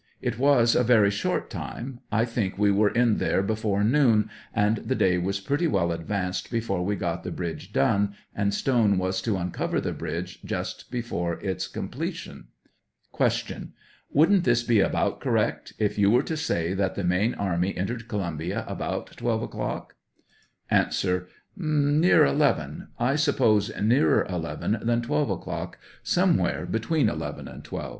It 0.19 0.39
was 0.39 0.73
a 0.73 0.83
very 0.83 1.11
short 1.11 1.51
time; 1.51 1.99
I 2.11 2.25
think 2.25 2.57
we 2.57 2.71
were 2.71 2.89
in 2.89 3.17
there 3.19 3.43
before 3.43 3.83
noon, 3.83 4.31
and 4.51 4.77
the 4.77 4.95
day 4.95 5.19
was 5.19 5.39
pretty 5.39 5.67
well 5.67 5.93
ad 5.93 6.07
vanced 6.07 6.49
before 6.49 6.83
we 6.83 6.95
got 6.95 7.21
the 7.23 7.29
bridge 7.29 7.71
done, 7.71 8.15
and 8.33 8.51
Stone 8.51 8.97
was 8.97 9.21
to 9.21 9.37
uncover 9.37 9.79
the 9.79 9.93
bridge 9.93 10.39
just 10.43 10.89
before 10.89 11.33
its 11.41 11.67
completion. 11.67 12.47
Q. 13.15 13.67
Wouldn't 14.11 14.43
this 14.43 14.63
be 14.63 14.79
about 14.79 15.19
correct 15.19 15.73
if 15.77 15.97
j'oa 15.97 16.09
were 16.09 16.23
to 16.23 16.35
say 16.35 16.73
that 16.73 16.95
the 16.95 17.03
main 17.03 17.35
army 17.35 17.77
entered 17.77 18.07
Columbia 18.07 18.65
about 18.67 19.15
12 19.17 19.43
o'clock? 19.43 19.93
87 20.71 21.27
A. 21.59 21.61
Near 21.63 22.25
11; 22.25 22.87
I 22.97 23.15
suppose 23.15 23.71
nearer 23.79 24.25
11 24.27 24.79
than 24.81 25.03
12 25.03 25.29
o'clock— 25.29 25.77
somewhere 26.01 26.65
between 26.65 27.07
11 27.07 27.47
and 27.47 27.63
12. 27.63 27.89